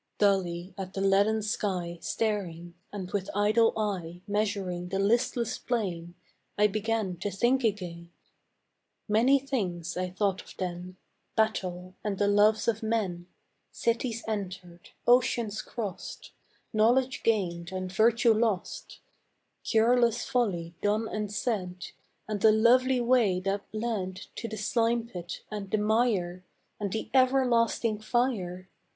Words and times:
Dully 0.17 0.73
at 0.79 0.95
the 0.95 1.01
leaden 1.01 1.43
sky 1.43 1.99
Staring, 2.01 2.73
and 2.91 3.11
with 3.11 3.29
idle 3.35 3.71
eye 3.77 4.21
Measuring 4.27 4.89
the 4.89 4.97
listless 4.97 5.59
plain, 5.59 6.15
I 6.57 6.65
began 6.65 7.17
to 7.17 7.29
think 7.29 7.63
again. 7.63 8.11
Many 9.07 9.37
things 9.37 9.95
I 9.95 10.09
thought 10.09 10.41
of 10.41 10.55
then, 10.57 10.97
Battle, 11.35 11.93
and 12.03 12.17
the 12.17 12.27
loves 12.27 12.67
of 12.67 12.81
men, 12.81 13.27
Cities 13.71 14.23
entered, 14.27 14.89
oceans 15.05 15.61
crossed, 15.61 16.31
Knowledge 16.73 17.21
gained 17.21 17.71
and 17.71 17.91
virtue 17.91 18.33
lost, 18.33 19.01
Cureless 19.63 20.25
folly 20.25 20.73
done 20.81 21.07
and 21.07 21.31
said, 21.31 21.89
And 22.27 22.41
the 22.41 22.51
lovely 22.51 22.99
way 23.01 23.39
that 23.41 23.65
led 23.71 24.15
To 24.37 24.47
the 24.47 24.57
slimepit 24.57 25.41
and 25.51 25.69
the 25.69 25.77
mire 25.77 26.43
And 26.79 26.91
the 26.91 27.11
everlasting 27.13 27.99
fire. 28.01 28.67